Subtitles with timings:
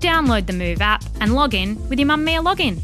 [0.00, 2.80] Download the Move app and log in with your Mamamia login.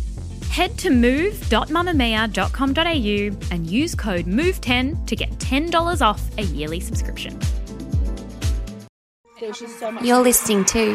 [0.49, 7.39] Head to move.mamamia.com.au and use code MOVE10 to get $10 off a yearly subscription.
[10.03, 10.93] You're listening to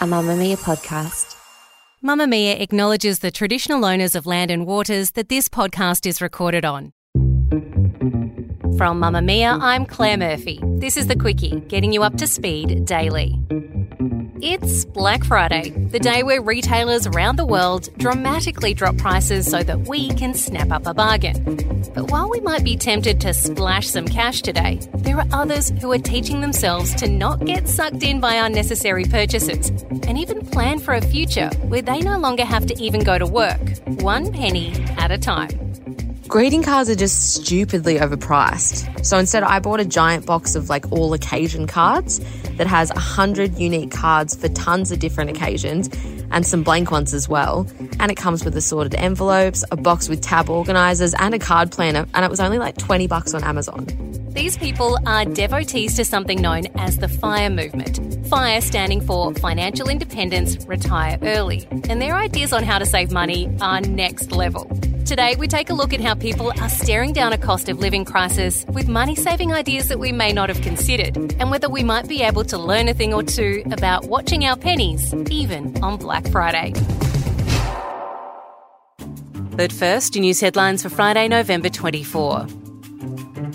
[0.00, 1.36] a Mamamia podcast.
[2.04, 6.92] Mamamia acknowledges the traditional owners of land and waters that this podcast is recorded on.
[8.76, 10.60] From Mamamia, I'm Claire Murphy.
[10.62, 13.40] This is the Quicky, getting you up to speed daily.
[14.40, 19.88] It's Black Friday, the day where retailers around the world dramatically drop prices so that
[19.88, 21.42] we can snap up a bargain.
[21.92, 25.90] But while we might be tempted to splash some cash today, there are others who
[25.90, 29.70] are teaching themselves to not get sucked in by unnecessary purchases
[30.06, 33.26] and even plan for a future where they no longer have to even go to
[33.26, 33.60] work,
[34.02, 35.67] one penny at a time.
[36.28, 39.02] Greeting cards are just stupidly overpriced.
[39.02, 42.20] So instead, I bought a giant box of like all occasion cards
[42.58, 45.88] that has 100 unique cards for tons of different occasions
[46.30, 47.66] and some blank ones as well.
[47.98, 52.06] And it comes with assorted envelopes, a box with tab organizers, and a card planner.
[52.12, 53.86] And it was only like 20 bucks on Amazon.
[54.28, 58.28] These people are devotees to something known as the FIRE movement.
[58.28, 61.66] FIRE standing for Financial Independence Retire Early.
[61.70, 64.70] And their ideas on how to save money are next level.
[65.08, 68.04] Today, we take a look at how people are staring down a cost of living
[68.04, 72.06] crisis with money saving ideas that we may not have considered, and whether we might
[72.06, 76.28] be able to learn a thing or two about watching our pennies, even on Black
[76.28, 76.74] Friday.
[79.56, 82.46] But first, news headlines for Friday, November 24.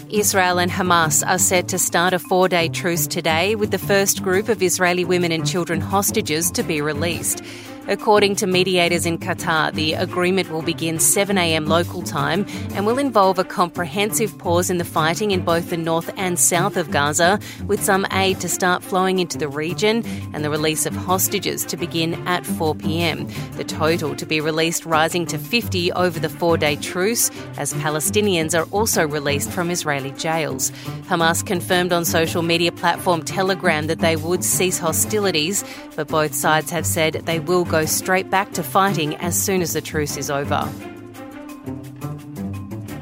[0.09, 4.24] Israel and Hamas are set to start a four day truce today, with the first
[4.24, 7.44] group of Israeli women and children hostages to be released.
[7.88, 12.45] According to mediators in Qatar, the agreement will begin 7am local time
[12.75, 16.77] and will involve a comprehensive pause in the fighting in both the north and south
[16.77, 20.01] of Gaza, with some aid to start flowing into the region
[20.33, 23.29] and the release of hostages to begin at 4pm.
[23.57, 28.57] The total to be released rising to 50 over the four day truce, as Palestinians
[28.57, 30.71] are also released from Israeli jails.
[31.09, 35.65] Hamas confirmed on social media platform Telegram that they would cease hostilities,
[35.97, 39.73] but both sides have said they will go straight back to fighting as soon as
[39.73, 40.69] the truce is over.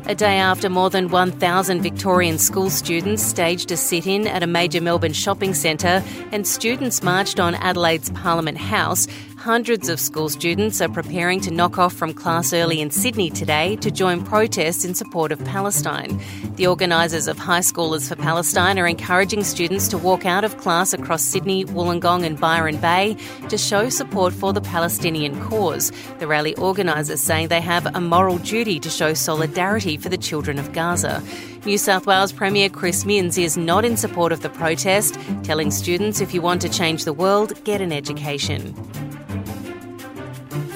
[0.06, 4.48] A day after more than 1,000 Victorian school students staged a sit in at a
[4.48, 9.08] major Melbourne shopping centre and students marched on Adelaide's Parliament House,
[9.42, 13.76] hundreds of school students are preparing to knock off from class early in Sydney today
[13.78, 16.22] to join protests in support of Palestine.
[16.58, 20.94] The organisers of High Schoolers for Palestine are encouraging students to walk out of class
[20.94, 23.18] across Sydney, Wollongong, and Byron Bay
[23.50, 25.92] to show support for the Palestinian cause.
[26.20, 30.60] The rally organisers saying they have a moral duty to show solidarity for the children
[30.60, 31.24] of Gaza.
[31.66, 36.22] New South Wales Premier Chris Minns is not in support of the protest, telling students
[36.22, 38.76] if you want to change the world, get an education.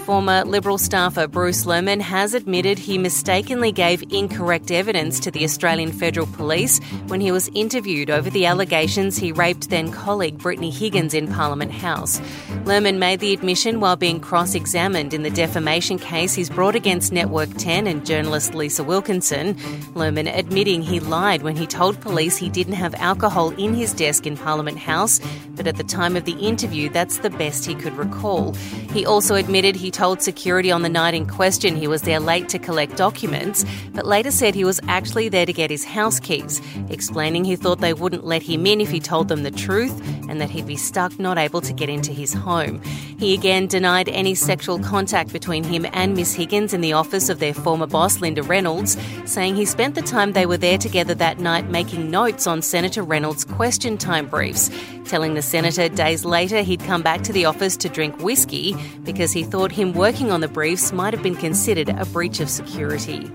[0.05, 5.91] Former Liberal staffer Bruce Lehrmann has admitted he mistakenly gave incorrect evidence to the Australian
[5.91, 6.77] Federal Police
[7.07, 11.71] when he was interviewed over the allegations he raped then colleague Brittany Higgins in Parliament
[11.71, 12.19] House.
[12.66, 17.11] Lehrmann made the admission while being cross examined in the defamation case he's brought against
[17.11, 19.55] Network 10 and journalist Lisa Wilkinson.
[19.95, 24.27] Lehrmann admitting he lied when he told police he didn't have alcohol in his desk
[24.27, 25.19] in Parliament House,
[25.55, 28.53] but at the time of the interview, that's the best he could recall.
[28.93, 32.50] He also admitted he told security on the night in question he was there late
[32.50, 36.61] to collect documents, but later said he was actually there to get his house keys,
[36.89, 39.94] explaining he thought they wouldn't let him in if he told them the truth
[40.35, 42.82] and that he'd be stuck not able to get into his home.
[43.17, 47.40] He again denied any sexual contact between him and Miss Higgins in the office of
[47.40, 51.40] their former boss, Linda Reynolds, saying he spent the time they were there together that
[51.40, 54.70] night making notes on Senator Reynolds' question time briefs,
[55.05, 59.32] telling the senator days later he'd come back to the office to drink whiskey because
[59.32, 63.32] he thought him working on the briefs might have been considered a breach of security.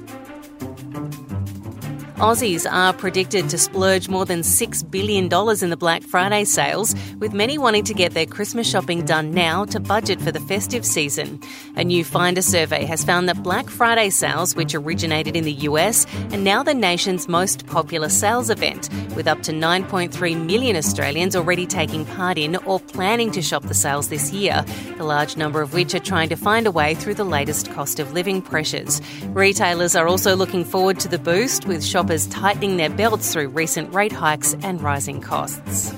[2.20, 7.32] Aussies are predicted to splurge more than $6 billion in the Black Friday sales, with
[7.32, 11.40] many wanting to get their Christmas shopping done now to budget for the festive season.
[11.76, 16.05] A new Finder survey has found that Black Friday sales, which originated in the US,
[16.31, 21.66] are now the nation's most popular sales event, with up to 9.3 million Australians already
[21.66, 24.62] taking part in or planning to shop the sales this year,
[24.99, 27.99] a large number of which are trying to find a way through the latest cost
[27.99, 29.00] of living pressures.
[29.28, 33.49] Retailers are also looking forward to the boost, with shoppers shoppers tightening their belts through
[33.49, 35.95] recent rate hikes and rising costs.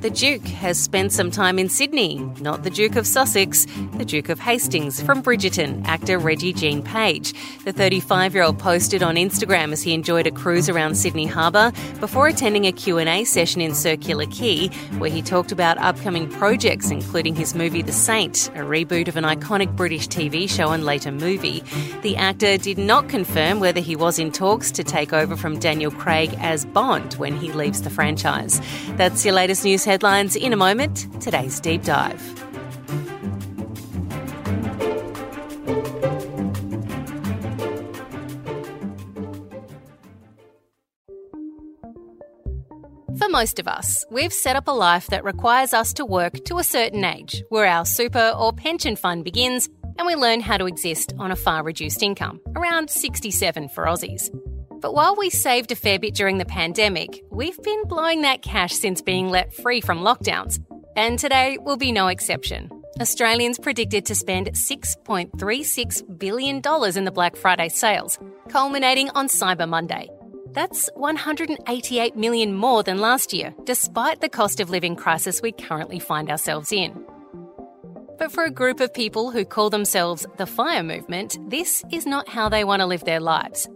[0.00, 3.66] The Duke has spent some time in Sydney, not the Duke of Sussex,
[3.98, 7.34] the Duke of Hastings from Bridgerton, actor Regé-Jean Page.
[7.66, 11.70] The 35 year old posted on Instagram as he enjoyed a cruise around Sydney Harbour
[12.00, 17.34] before attending a Q&A session in Circular Quay where he talked about upcoming projects including
[17.34, 21.62] his movie The Saint, a reboot of an iconic British TV show and later movie.
[22.00, 25.90] The actor did not confirm whether he was in talks to take over from Daniel
[25.90, 28.62] Craig as Bond when he leaves the franchise.
[28.92, 31.08] That's your latest news headlines in a moment.
[31.20, 32.22] Today's deep dive.
[43.18, 46.58] For most of us, we've set up a life that requires us to work to
[46.58, 50.66] a certain age, where our super or pension fund begins and we learn how to
[50.66, 54.30] exist on a far reduced income, around 67 for Aussies.
[54.80, 58.72] But while we saved a fair bit during the pandemic, we've been blowing that cash
[58.72, 60.58] since being let free from lockdowns.
[60.96, 62.70] And today will be no exception.
[62.98, 68.18] Australians predicted to spend $6.36 billion in the Black Friday sales,
[68.48, 70.08] culminating on Cyber Monday.
[70.52, 75.98] That's 188 million more than last year, despite the cost of living crisis we currently
[75.98, 77.04] find ourselves in.
[78.18, 82.28] But for a group of people who call themselves the FIRE movement, this is not
[82.28, 83.68] how they want to live their lives.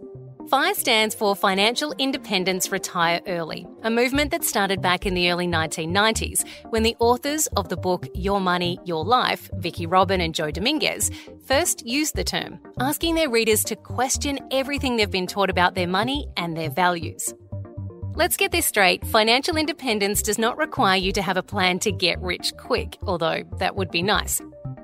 [0.49, 5.47] FIRE stands for Financial Independence Retire Early, a movement that started back in the early
[5.47, 10.51] 1990s when the authors of the book Your Money, Your Life, Vicki Robin and Joe
[10.51, 11.09] Dominguez,
[11.47, 15.87] first used the term, asking their readers to question everything they've been taught about their
[15.87, 17.33] money and their values.
[18.13, 21.91] Let's get this straight financial independence does not require you to have a plan to
[21.91, 24.41] get rich quick, although that would be nice.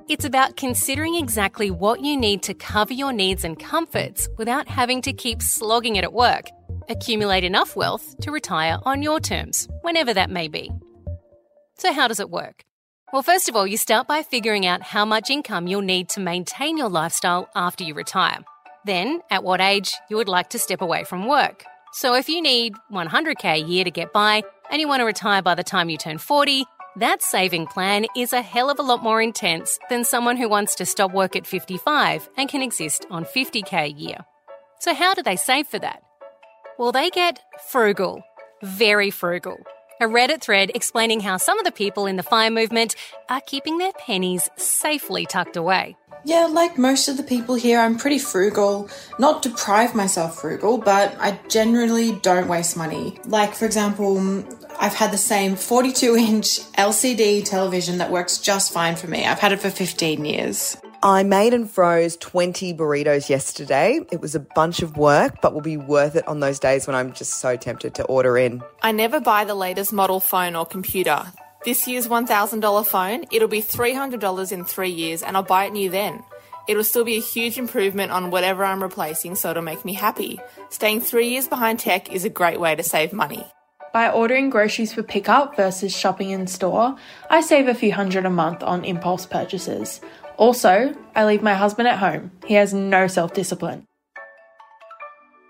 [0.08, 5.00] It's about considering exactly what you need to cover your needs and comforts without having
[5.02, 6.46] to keep slogging it at work.
[6.88, 10.72] Accumulate enough wealth to retire on your terms, whenever that may be.
[11.78, 12.64] So, how does it work?
[13.12, 16.20] Well, first of all, you start by figuring out how much income you'll need to
[16.20, 18.38] maintain your lifestyle after you retire.
[18.84, 21.64] Then, at what age you would like to step away from work.
[21.92, 25.42] So, if you need 100k a year to get by and you want to retire
[25.42, 26.64] by the time you turn 40,
[26.96, 30.74] that saving plan is a hell of a lot more intense than someone who wants
[30.74, 34.18] to stop work at 55 and can exist on 50k a year.
[34.80, 36.02] So, how do they save for that?
[36.78, 37.40] Well, they get
[37.70, 38.22] frugal,
[38.62, 39.56] very frugal.
[40.00, 42.96] A Reddit thread explaining how some of the people in the FIRE movement
[43.28, 45.96] are keeping their pennies safely tucked away.
[46.24, 48.88] Yeah, like most of the people here, I'm pretty frugal.
[49.18, 53.18] Not deprive myself frugal, but I generally don't waste money.
[53.26, 54.44] Like, for example,
[54.78, 59.24] I've had the same 42 inch LCD television that works just fine for me.
[59.24, 60.76] I've had it for 15 years.
[61.04, 64.00] I made and froze 20 burritos yesterday.
[64.12, 66.94] It was a bunch of work, but will be worth it on those days when
[66.94, 68.62] I'm just so tempted to order in.
[68.82, 71.24] I never buy the latest model phone or computer.
[71.64, 75.90] This year's $1,000 phone, it'll be $300 in three years, and I'll buy it new
[75.90, 76.22] then.
[76.68, 80.38] It'll still be a huge improvement on whatever I'm replacing, so it'll make me happy.
[80.70, 83.44] Staying three years behind tech is a great way to save money.
[83.92, 86.96] By ordering groceries for pickup versus shopping in store,
[87.28, 90.00] I save a few hundred a month on impulse purchases.
[90.38, 92.30] Also, I leave my husband at home.
[92.46, 93.84] He has no self discipline.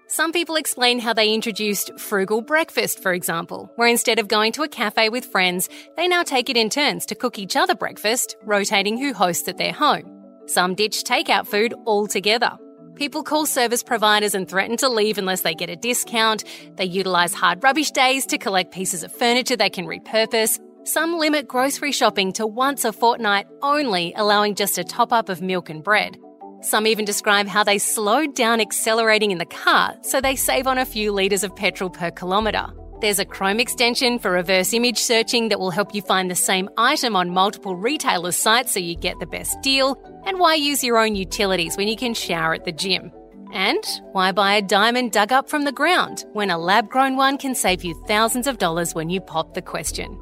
[0.08, 4.62] Some people explain how they introduced frugal breakfast, for example, where instead of going to
[4.62, 8.36] a cafe with friends, they now take it in turns to cook each other breakfast,
[8.42, 10.02] rotating who hosts at their home.
[10.46, 12.58] Some ditch takeout food altogether.
[13.02, 16.44] People call service providers and threaten to leave unless they get a discount.
[16.76, 20.60] They utilise hard rubbish days to collect pieces of furniture they can repurpose.
[20.84, 25.42] Some limit grocery shopping to once a fortnight only, allowing just a top up of
[25.42, 26.16] milk and bread.
[26.60, 30.78] Some even describe how they slowed down accelerating in the car so they save on
[30.78, 32.72] a few litres of petrol per kilometre.
[33.02, 36.70] There's a Chrome extension for reverse image searching that will help you find the same
[36.78, 40.00] item on multiple retailers' sites so you get the best deal.
[40.24, 43.10] And why use your own utilities when you can shower at the gym?
[43.52, 43.82] And
[44.12, 47.56] why buy a diamond dug up from the ground when a lab grown one can
[47.56, 50.16] save you thousands of dollars when you pop the question?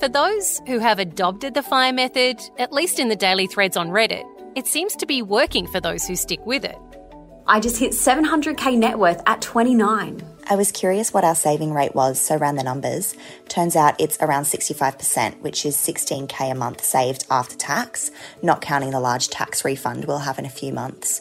[0.00, 3.90] For those who have adopted the FIRE method, at least in the daily threads on
[3.90, 4.24] Reddit,
[4.56, 6.78] it seems to be working for those who stick with it.
[7.46, 10.22] I just hit 700k net worth at 29.
[10.50, 13.14] I was curious what our saving rate was, so ran the numbers.
[13.48, 18.90] Turns out it's around 65%, which is 16k a month saved after tax, not counting
[18.90, 21.20] the large tax refund we'll have in a few months.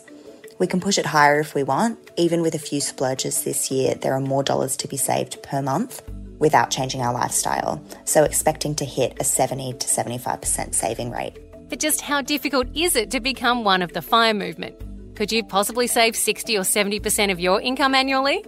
[0.60, 2.00] We can push it higher if we want.
[2.16, 5.62] Even with a few splurges this year, there are more dollars to be saved per
[5.62, 6.02] month
[6.40, 7.84] without changing our lifestyle.
[8.06, 11.38] So expecting to hit a 70 to 75% saving rate.
[11.68, 14.76] But just how difficult is it to become one of the FIRE movement?
[15.16, 18.46] Could you possibly save 60 or 70% of your income annually?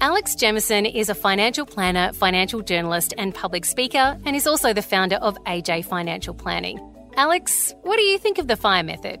[0.00, 4.80] Alex Jamieson is a financial planner, financial journalist, and public speaker, and is also the
[4.80, 6.78] founder of AJ Financial Planning.
[7.16, 9.18] Alex, what do you think of the FIRE method?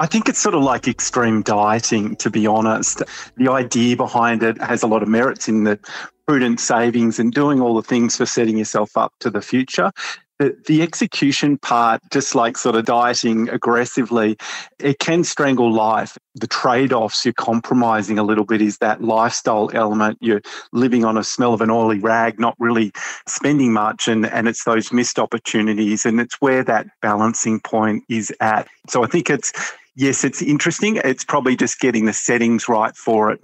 [0.00, 3.02] I think it's sort of like extreme dieting, to be honest.
[3.38, 5.78] The idea behind it has a lot of merits in the
[6.26, 9.90] prudent savings and doing all the things for setting yourself up to the future
[10.38, 14.36] the, the execution part, just like sort of dieting aggressively,
[14.80, 16.18] it can strangle life.
[16.34, 20.18] The trade offs you're compromising a little bit is that lifestyle element.
[20.20, 22.92] You're living on a smell of an oily rag, not really
[23.28, 26.04] spending much, and, and it's those missed opportunities.
[26.04, 28.66] And it's where that balancing point is at.
[28.88, 29.52] So I think it's,
[29.94, 31.00] yes, it's interesting.
[31.04, 33.40] It's probably just getting the settings right for it.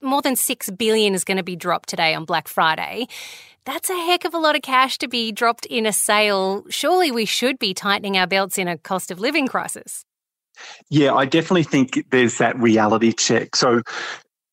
[0.00, 3.06] More than 6 billion is going to be dropped today on Black Friday.
[3.64, 6.64] That's a heck of a lot of cash to be dropped in a sale.
[6.68, 10.04] Surely we should be tightening our belts in a cost of living crisis.
[10.90, 13.54] Yeah, I definitely think there's that reality check.
[13.56, 13.82] So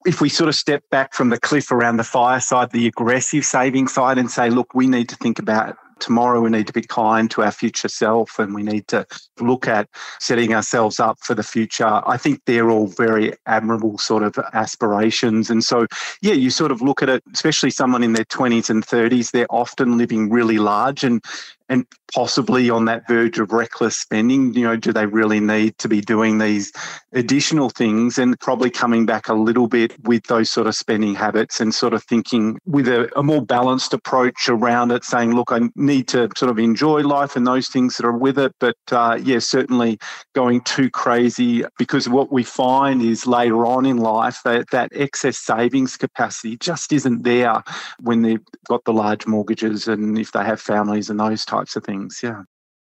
[0.05, 3.87] if we sort of step back from the cliff around the fireside, the aggressive saving
[3.87, 7.29] side, and say, look, we need to think about tomorrow we need to be kind
[7.31, 9.05] to our future self and we need to
[9.39, 9.89] look at
[10.19, 12.01] setting ourselves up for the future.
[12.05, 15.49] I think they're all very admirable sort of aspirations.
[15.49, 15.87] And so,
[16.21, 19.47] yeah, you sort of look at it, especially someone in their 20s and 30s, they're
[19.49, 21.23] often living really large and
[21.69, 24.53] and possibly on that verge of reckless spending.
[24.53, 26.71] You know, do they really need to be doing these
[27.13, 28.17] additional things?
[28.17, 31.93] And probably coming back a little bit with those sort of spending habits and sort
[31.93, 36.29] of thinking with a, a more balanced approach around it, saying, look, I need to
[36.35, 38.53] sort of enjoy life and those things that are with it.
[38.59, 39.99] But uh, yeah, certainly
[40.33, 45.37] going too crazy because what we find is later on in life that that excess
[45.37, 47.61] savings capacity just isn't there
[47.99, 51.75] when they've got the large mortgages and if they have families and those types types
[51.75, 52.21] of things.
[52.23, 52.43] Yeah.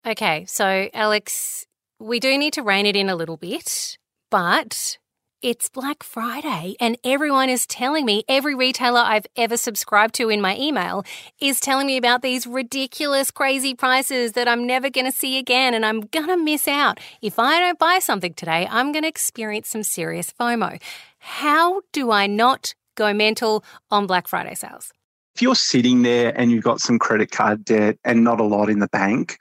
[0.06, 0.46] Okay.
[0.46, 1.66] So, Alex,
[2.00, 3.98] we do need to rein it in a little bit,
[4.30, 4.98] but
[5.42, 10.42] it's Black Friday, and everyone is telling me, every retailer I've ever subscribed to in
[10.42, 11.06] my email
[11.40, 15.74] is telling me about these ridiculous, crazy prices that I'm never going to see again,
[15.74, 17.00] and I'm going to miss out.
[17.22, 20.82] If I don't buy something today, I'm going to experience some serious FOMO.
[21.20, 24.92] How do I not go mental on Black Friday sales?
[25.36, 28.70] If you're sitting there and you've got some credit card debt and not a lot
[28.70, 29.38] in the bank,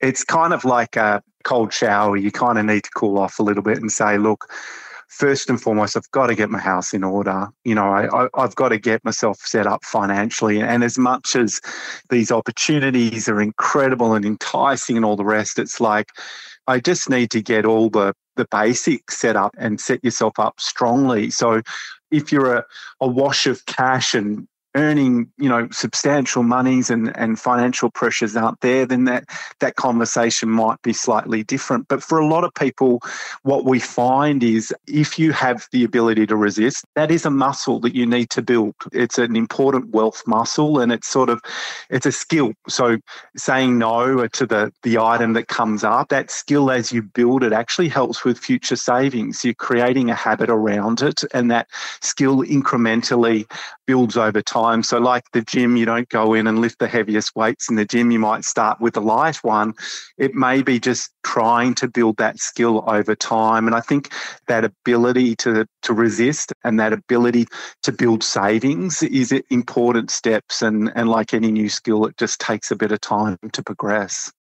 [0.00, 2.16] it's kind of like a cold shower.
[2.16, 4.46] You kind of need to cool off a little bit and say, look,
[5.08, 7.48] first and foremost, I've got to get my house in order.
[7.64, 10.60] You know, I, have got to get myself set up financially.
[10.60, 11.60] And as much as
[12.08, 16.08] these opportunities are incredible and enticing and all the rest, it's like
[16.66, 20.58] I just need to get all the the basics set up and set yourself up
[20.58, 21.28] strongly.
[21.30, 21.60] So
[22.10, 22.64] if you're a,
[23.00, 28.58] a wash of cash and earning you know substantial monies and and financial pressures out
[28.60, 29.24] there then that
[29.60, 31.88] that conversation might be slightly different.
[31.88, 33.00] But for a lot of people
[33.42, 37.80] what we find is if you have the ability to resist that is a muscle
[37.80, 38.74] that you need to build.
[38.92, 41.40] It's an important wealth muscle and it's sort of
[41.90, 42.54] it's a skill.
[42.68, 42.98] So
[43.36, 47.52] saying no to the the item that comes up that skill as you build it
[47.52, 49.44] actually helps with future savings.
[49.44, 51.68] You're creating a habit around it and that
[52.00, 53.50] skill incrementally
[53.86, 54.82] builds over time time.
[54.82, 57.84] So, like the gym, you don't go in and lift the heaviest weights in the
[57.84, 58.10] gym.
[58.10, 59.74] You might start with a light one.
[60.18, 63.66] It may be just trying to build that skill over time.
[63.66, 64.12] And I think
[64.48, 67.46] that ability to, to resist and that ability
[67.82, 70.62] to build savings is important steps.
[70.62, 74.32] And, and like any new skill, it just takes a bit of time to progress.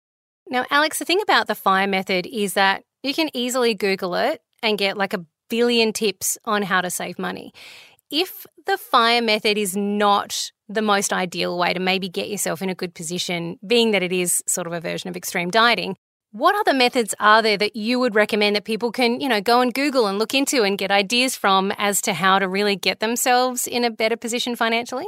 [0.49, 4.43] Now, Alex, the thing about the FIRE method is that you can easily Google it
[4.63, 7.53] and get like a billion tips on how to save money
[8.11, 12.69] if the fire method is not the most ideal way to maybe get yourself in
[12.69, 15.97] a good position, being that it is sort of a version of extreme dieting,
[16.33, 19.61] what other methods are there that you would recommend that people can, you know, go
[19.61, 23.01] and Google and look into and get ideas from as to how to really get
[23.01, 25.07] themselves in a better position financially?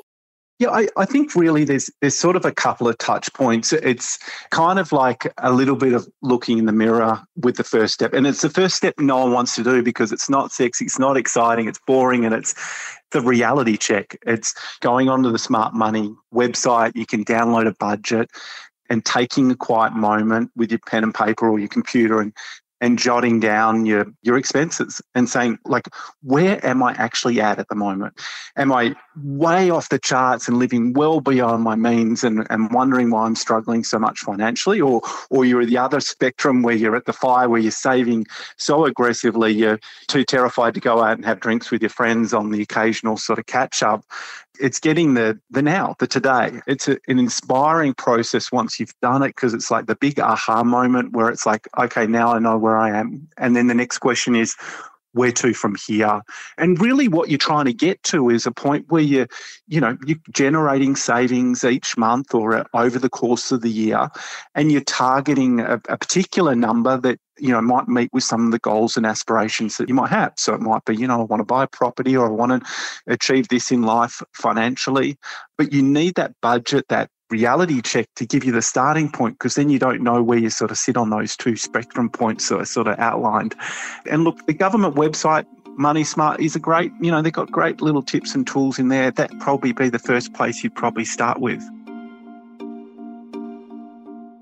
[0.59, 3.73] Yeah, I, I, think really there's there's sort of a couple of touch points.
[3.73, 4.19] It's
[4.51, 8.13] kind of like a little bit of looking in the mirror with the first step.
[8.13, 11.01] And it's the first step no one wants to do because it's not sexy, it's
[11.01, 12.55] not exciting, it's boring, and it's
[13.11, 14.17] the reality check.
[14.25, 18.31] It's going onto the smart money website, you can download a budget
[18.89, 22.33] and taking a quiet moment with your pen and paper or your computer and
[22.83, 25.89] and jotting down your your expenses and saying like
[26.23, 28.21] where am i actually at at the moment?
[28.57, 33.11] Am i way off the charts and living well beyond my means and, and wondering
[33.11, 34.81] why i'm struggling so much financially?
[34.81, 38.85] Or or you're the other spectrum where you're at the fire where you're saving so
[38.85, 42.63] aggressively you're too terrified to go out and have drinks with your friends on the
[42.63, 44.05] occasional sort of catch up
[44.61, 46.61] it's getting the the now, the today.
[46.67, 50.63] It's a, an inspiring process once you've done it because it's like the big aha
[50.63, 53.29] moment where it's like, okay, now I know where I am.
[53.39, 54.57] And then the next question is,
[55.13, 56.21] where to from here
[56.59, 59.27] and really what you're trying to get to is a point where you
[59.69, 64.09] you know you're generating savings each month or uh, over the course of the year
[64.55, 68.53] and you're targeting a, a particular number that you know, might meet with some of
[68.53, 70.33] the goals and aspirations that you might have.
[70.37, 72.63] So it might be, you know, I want to buy a property or I want
[72.63, 72.71] to
[73.07, 75.17] achieve this in life financially.
[75.57, 79.55] But you need that budget, that reality check to give you the starting point because
[79.55, 82.61] then you don't know where you sort of sit on those two spectrum points that
[82.61, 83.55] are sort of outlined.
[84.09, 85.47] And look, the government website
[85.79, 88.89] Money Smart is a great, you know, they've got great little tips and tools in
[88.89, 89.11] there.
[89.11, 91.63] That'd probably be the first place you'd probably start with.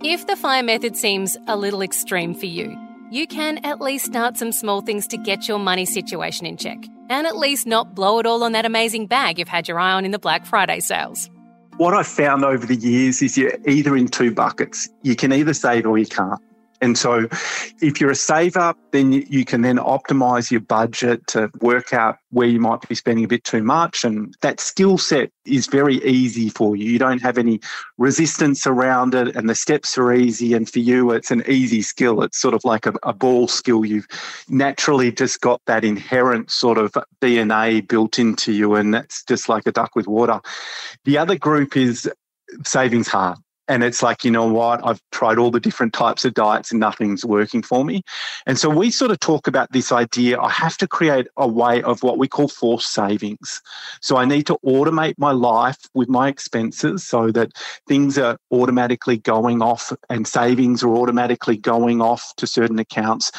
[0.02, 2.76] If the fire method seems a little extreme for you,
[3.12, 6.78] you can at least start some small things to get your money situation in check
[7.08, 9.92] and at least not blow it all on that amazing bag you've had your eye
[9.92, 11.30] on in the Black Friday sales.
[11.80, 14.90] What I've found over the years is you're either in two buckets.
[15.00, 16.38] You can either save or you can't.
[16.80, 17.28] And so
[17.82, 22.48] if you're a saver, then you can then optimize your budget to work out where
[22.48, 24.02] you might be spending a bit too much.
[24.02, 26.90] And that skill set is very easy for you.
[26.90, 27.60] You don't have any
[27.98, 30.54] resistance around it, and the steps are easy.
[30.54, 32.22] And for you, it's an easy skill.
[32.22, 33.84] It's sort of like a, a ball skill.
[33.84, 34.08] You've
[34.48, 39.66] naturally just got that inherent sort of DNA built into you, and that's just like
[39.66, 40.40] a duck with water.
[41.04, 42.10] The other group is
[42.64, 43.38] savings hard.
[43.70, 44.84] And it's like, you know what?
[44.84, 48.02] I've tried all the different types of diets and nothing's working for me.
[48.44, 51.80] And so we sort of talk about this idea I have to create a way
[51.82, 53.62] of what we call forced savings.
[54.00, 57.52] So I need to automate my life with my expenses so that
[57.86, 63.30] things are automatically going off and savings are automatically going off to certain accounts.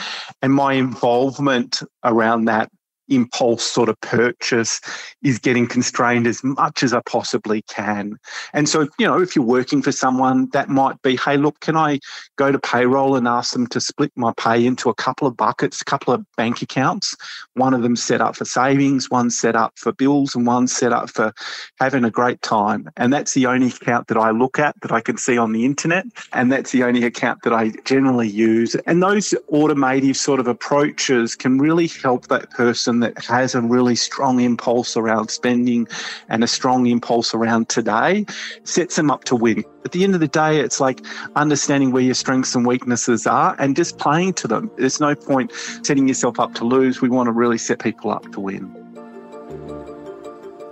[0.41, 2.71] And my involvement around that
[3.12, 4.82] impulse sort of purchase
[5.22, 8.18] is getting constrained as much as I possibly can.
[8.53, 11.75] And so, you know, if you're working for someone, that might be, hey, look, can
[11.75, 12.00] I
[12.38, 15.81] go to payroll and ask them to split my pay into a couple of buckets,
[15.81, 17.16] a couple of bank accounts?
[17.53, 20.94] One of them set up for savings, one set up for bills, and one set
[20.94, 21.33] up for
[21.79, 22.90] having a great time.
[22.98, 25.66] And that's the only account that I look at that I can see on the
[25.66, 26.05] internet.
[26.33, 28.75] And that's the only account that I generally use.
[28.85, 33.96] And those automative sort of approaches can really help that person that has a really
[33.96, 35.87] strong impulse around spending
[36.29, 38.25] and a strong impulse around today
[38.64, 39.64] sets them up to win.
[39.85, 41.01] At the end of the day, it's like
[41.35, 44.72] understanding where your strengths and weaknesses are and just playing to them.
[44.77, 45.51] There's no point
[45.83, 47.01] setting yourself up to lose.
[47.01, 48.74] We want to really set people up to win.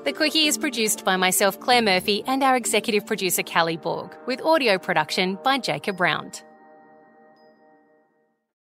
[0.06, 4.42] The Quicky is produced by myself, Claire Murphy, and our executive producer, Kally Borg, with
[4.42, 6.42] audio production by Jacob Round.